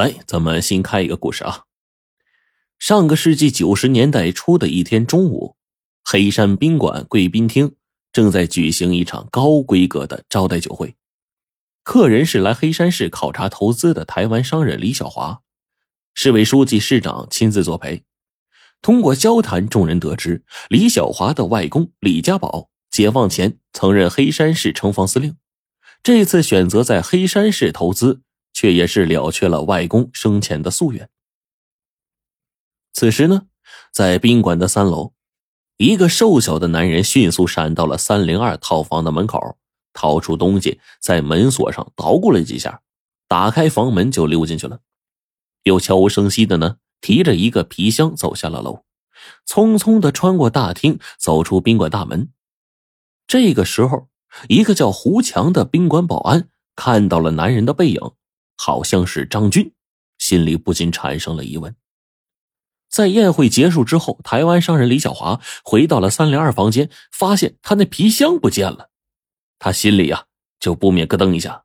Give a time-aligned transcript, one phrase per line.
[0.00, 1.64] 来，咱们新开一个故事啊。
[2.78, 5.56] 上个世纪九十年代初的一天中午，
[6.02, 7.74] 黑山宾馆贵宾厅
[8.10, 10.96] 正在举行一场高规格的招待酒会，
[11.82, 15.42] 客人是来黑山市考察投资的台湾商人李小华，
[16.14, 18.02] 市委书记、市长亲自作陪。
[18.80, 25.36] 通过交谈，众人得知李小华的外公李家宝解放前曾任黑山市城防司令，
[26.02, 28.22] 这次选择在黑山市投资。
[28.60, 31.08] 却也是了却了外公生前的夙愿。
[32.92, 33.46] 此时呢，
[33.90, 35.14] 在宾馆的三楼，
[35.78, 39.56] 一个瘦小的男人迅速闪到了三零二套房的门口，
[39.94, 42.82] 掏出东西，在门锁上捣鼓了几下，
[43.26, 44.80] 打开房门就溜进去了。
[45.62, 48.84] 又悄无声息的呢，提着一个皮箱走下了楼，
[49.46, 52.28] 匆匆的穿过大厅，走出宾馆大门。
[53.26, 54.10] 这个时候，
[54.48, 58.12] 一个叫胡强的宾馆保安看到了男人的背影。
[58.62, 59.72] 好像是张军，
[60.18, 61.74] 心里不禁产生了疑问。
[62.90, 68.90] 在宴会结束之后，台湾商人李小华回到了三零二房间，发现他那皮箱不见了，
[69.58, 70.26] 他心里呀
[70.58, 71.64] 就不免咯噔一下。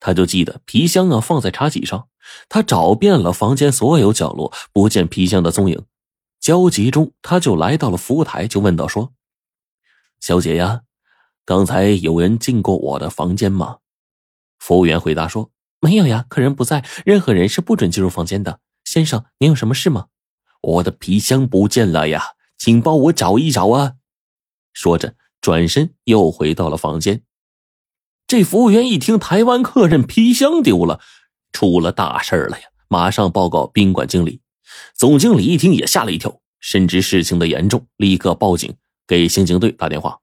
[0.00, 2.08] 他就记得皮箱啊放在茶几上，
[2.48, 5.86] 他找遍了房间所有角落，不见皮箱的踪影。
[6.40, 9.12] 焦急中，他就来到了服务台，就问道：“说，
[10.18, 10.82] 小姐呀，
[11.44, 13.78] 刚才有人进过我的房间吗？”
[14.58, 15.52] 服务员回答说。
[15.80, 18.60] 没有呀，客人不在，任何人是不准进入房间的。
[18.84, 20.06] 先生，您有什么事吗？
[20.62, 22.22] 我的皮箱不见了呀，
[22.56, 23.94] 请帮我找一找啊！
[24.72, 27.22] 说着，转身又回到了房间。
[28.26, 31.00] 这服务员一听台湾客人皮箱丢了，
[31.52, 32.68] 出了大事了呀！
[32.88, 34.40] 马上报告宾馆经理。
[34.94, 38.74] 总经理一听也吓了一跳，深知事情的严重，立刻报警，
[39.06, 40.20] 给刑警队打电话。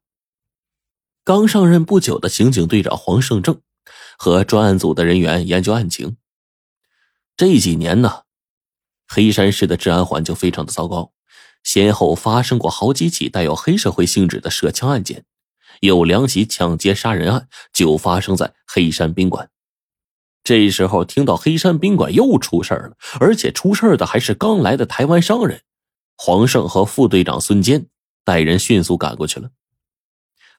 [1.23, 3.61] 刚上任不久的刑警队长黄胜正。
[4.17, 6.17] 和专案组的人员研究案情。
[7.35, 8.23] 这几年呢，
[9.07, 11.11] 黑山市的治安环境非常的糟糕，
[11.63, 15.25] 先后发生过好几起带有黑社会性质的涉枪案件，
[15.81, 19.49] 有两起抢劫杀人案就发生在黑山宾馆。
[20.43, 25.61] 这时候听到黑山宾馆又出事了，而且出事的还是刚来的台湾商人，
[26.17, 27.87] 黄胜和副队长孙坚
[28.25, 29.49] 带人迅速赶过去了。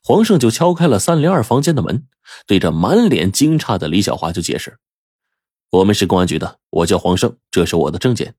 [0.06, 2.06] 黄胜就敲开了三零二房间的门，
[2.46, 4.76] 对着满脸惊诧的李小华就解释
[5.72, 8.34] ：“我们是公安局的，我叫黄胜，这是我的证件。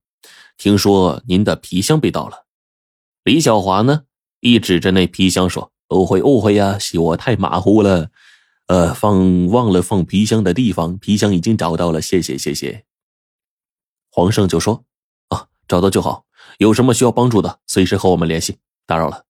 [0.56, 2.46] 听说您的皮箱被盗了。”
[3.24, 4.04] 李小华呢，
[4.38, 8.10] 一指着那皮箱说：“误会，误会呀，是我太马虎了，
[8.68, 12.84] 呃，放忘了放皮箱的地方，皮箱已经找到了，谢谢，谢谢。”
[14.08, 14.84] 黄胜就说
[15.30, 16.26] ：“啊，找到就好，
[16.58, 18.58] 有什么需要帮助的，随时和我们联系。
[18.86, 19.24] 打扰了。”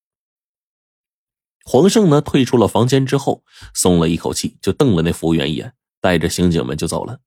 [1.69, 7.19] 黄胜呢，退出了房间之后，松了一口气，就瞪了那服务员一眼，带着刑警们就走了。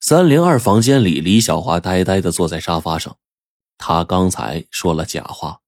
[0.00, 3.18] 三零二房间里，李小华呆呆的坐在沙发上，
[3.78, 5.60] 他刚才说了假话，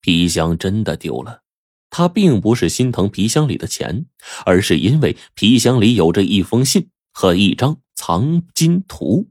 [0.00, 1.42] 皮箱真的丢了。
[1.90, 4.06] 他并不是心疼皮箱里的钱，
[4.46, 9.28] 而是因为皮箱里有着一封信和一张藏金图，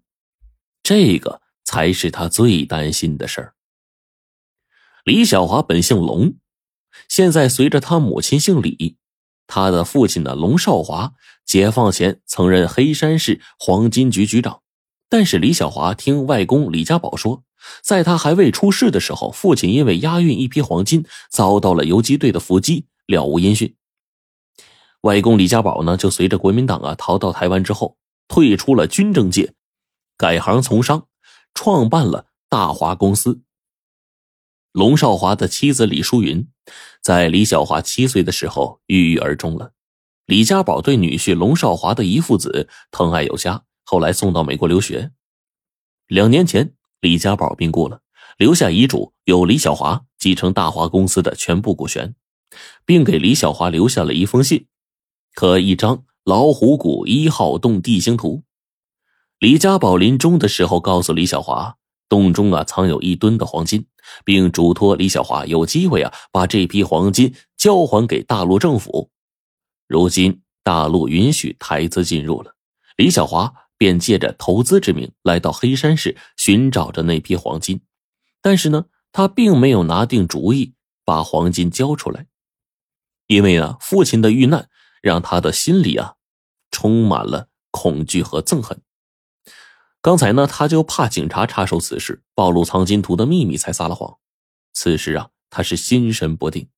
[0.84, 3.56] 这个才是他最担心的事儿。
[5.04, 6.36] 李小华本姓龙。
[7.08, 8.98] 现在随着他母亲姓李，
[9.48, 11.14] 他的父亲呢龙少华，
[11.46, 14.62] 解放前曾任黑山市黄金局局长。
[15.10, 17.44] 但是李小华听外公李家宝说，
[17.84, 23.76] 在他还未出世的时候，父亲因为押运一批黄金遭到了游击队的伏击，了无音讯。
[25.02, 27.98] 外公李家宝呢，就随着国民党啊逃到台湾之后，
[28.28, 29.54] 退出了军政界，
[30.16, 31.08] 改行从商，
[31.54, 33.42] 创办了大华公司。
[34.72, 36.48] 龙少华的妻子李淑云，
[37.02, 39.74] 在李小华七岁的时候郁郁而终了。
[40.26, 45.12] 李家宝对女婿龙少华的遗父子疼爱有加，后来送到美国留学。
[46.08, 48.00] 两年前，李家宝病故了，
[48.38, 52.16] 留下遗嘱，由李小华继承大华公司的全部股权，
[52.86, 54.68] 并给李小华留下了一封信
[55.36, 58.44] 和一张老虎谷一号洞地形图。
[59.38, 61.76] 李家宝临终的时候告诉李小华。
[62.08, 63.86] 洞中啊藏有一吨的黄金，
[64.26, 69.10] 并嘱托李小华有机会啊把这批黄金交还给大陆政府。
[69.88, 72.56] 如今大陆允许台资进入了，
[72.98, 77.82] 李小华便借着投资之名来到黑山市寻找着那批黄金。
[78.42, 80.74] 但是呢，他并没有拿定主意
[81.04, 82.28] 把黄金交出来，
[83.28, 84.70] 因为啊父亲的遇难
[85.02, 86.16] 让他的心里啊
[86.72, 88.82] 充满了恐惧和憎恨。
[90.02, 94.18] 刚才呢，他就怕警察插手此事，暴露藏金图的秘密，才撒了谎。
[94.74, 96.70] 此时啊，他是心神不定。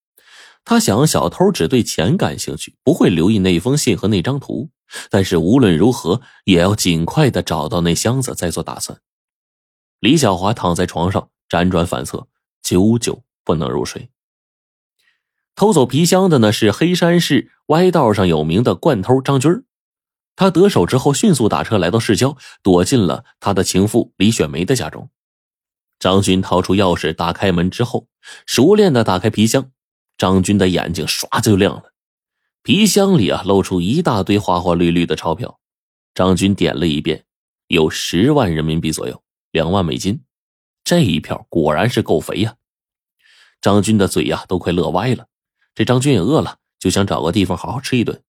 [0.65, 4.69] 他想，小偷只对钱感兴趣，不会留意那封信和那张图。
[5.09, 8.99] 但是无论如何也要尽快的找到那箱子再做打算。
[9.99, 12.27] 李小华躺在床上辗转反侧，
[12.61, 14.09] 久久不能入睡。
[15.55, 19.63] 偷走皮箱的呢是黑山市歪道上有名的惯偷张军
[20.35, 25.09] 他得手之后迅速打车来到市郊，躲进了他的情妇李雪梅的家中。
[25.99, 28.07] 张军掏出钥匙打开门之后，
[28.45, 29.71] 熟练的打开皮箱，
[30.17, 31.93] 张军的眼睛唰就亮了。
[32.61, 35.59] 皮箱里啊，露出一大堆花花绿绿的钞票。
[36.15, 37.25] 张军点了一遍，
[37.67, 40.23] 有十万人民币左右，两万美金。
[40.83, 42.55] 这一票果然是够肥呀！
[43.61, 45.27] 张军的嘴呀都快乐歪了。
[45.73, 48.21] 这张军也饿了，就想找个地方好好吃一顿。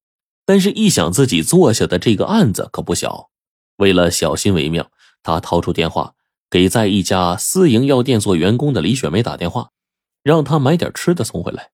[0.44, 3.30] 但是，一想自己做下的这个案子可不小，
[3.76, 4.90] 为了小心为妙，
[5.22, 6.14] 他掏出电话
[6.50, 9.70] 给在一家私营药店做员工的李雪梅打电话，
[10.22, 11.70] 让她买点吃的送回来。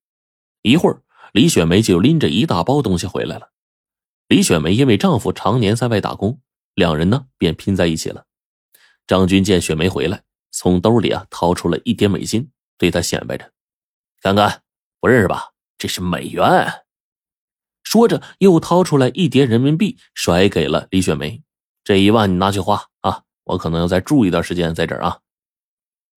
[0.61, 1.01] 一会儿。
[1.33, 3.51] 李雪梅就拎着一大包东西回来了。
[4.27, 6.41] 李雪梅因为丈夫常年在外打工，
[6.75, 8.25] 两人呢便拼在一起了。
[9.07, 13.49] 张军见雪梅回来，从兜里啊掏出了一叠美金，对她显摆着
[14.21, 14.61] ：“看看，
[14.99, 15.51] 不认识吧？
[15.77, 16.83] 这是美元。”
[17.91, 21.43] 说着又掏出来一叠人民币，甩给了李雪梅
[21.83, 25.19] ：“这一万你拿去花啊，我可能要再住一段时间在这儿啊。”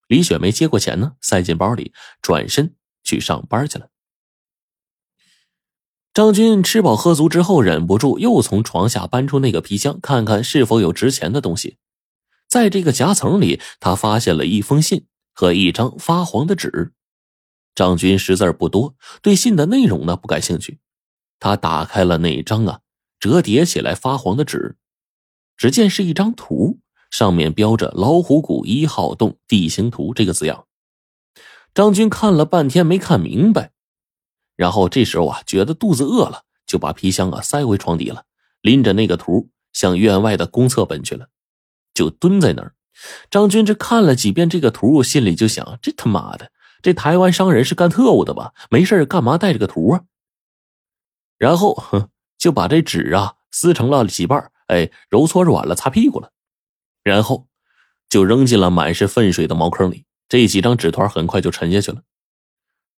[0.06, 1.92] 李雪梅接过钱呢，塞进包里，
[2.22, 3.88] 转身去上班去了。
[6.12, 11.78] 张军吃饱喝足之后，忍不住又从床下搬出那个皮箱，看看是否有值钱的东西。
[12.46, 16.92] 在这个夹层里，他发现了一封信和一张发黄的纸。
[17.74, 20.78] 张军识字不多，对信的内容呢不感兴趣。
[21.44, 22.80] 他打开了那张啊
[23.20, 24.76] 折叠起来发黄的纸，
[25.58, 26.78] 只见是一张图，
[27.10, 30.64] 上面标着“老虎谷一号洞地形图”这个字样。
[31.74, 33.72] 张军看了半天没看明白。
[34.56, 38.24] 然后这时候啊，觉得肚子饿了，就把皮箱啊塞回床底了，
[38.62, 41.26] 拎着那个图向院外的公厕奔去了，
[41.92, 42.72] 就蹲在那儿。
[43.30, 46.50] 张军这看了几遍这个图，心里就想：这他妈的，
[46.80, 48.54] 这台湾商人是干特务的吧？
[48.70, 50.04] 没事干嘛带着个图啊？
[51.38, 52.08] 然后哼，
[52.38, 56.30] 就把这纸啊撕成了几瓣，哎，揉搓软了擦屁股了，
[57.02, 57.48] 然后
[58.08, 60.06] 就扔进了满是粪水的茅坑里。
[60.28, 62.02] 这几张纸团很快就沉下去了。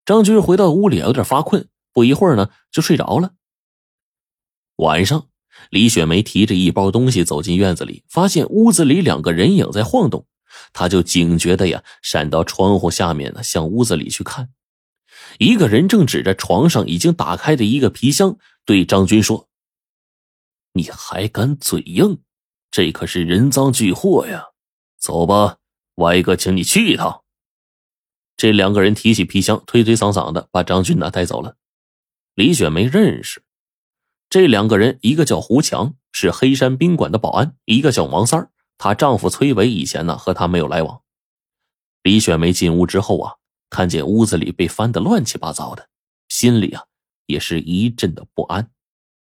[0.05, 3.33] 张军回到屋里有点发困，不一会儿呢就睡着了。
[4.77, 5.29] 晚上，
[5.71, 10.27] 李雪梅提着一包东西走进院子里，发现屋子里两个人影在晃动，
[10.73, 14.50] 她就警觉的呀闪到窗户下面呢，向屋子里去看。
[15.38, 19.49] 一个人正指着床上已经打开的一个皮箱，对张军说
[20.75, 22.23] ：“你还敢嘴硬？
[22.71, 24.47] 这可是人赃俱获呀！
[24.99, 25.59] 走吧，
[25.97, 27.23] 歪哥，请你去一趟。”
[28.37, 31.56] 这两个人提起皮箱，推推搡搡的把张军呢带走了。
[32.35, 33.43] 李雪梅认识
[34.29, 41.00] 这两个人，一个叫胡强，是黑山宾馆的保安；一个叫王三儿，她丈夫崔伟以前呢和她没有来往。
[42.03, 43.37] 李雪梅进屋之后啊，
[43.69, 45.89] 看见屋子里被翻得乱七八糟的，
[46.29, 46.85] 心里啊
[47.27, 48.71] 也是一阵的不安。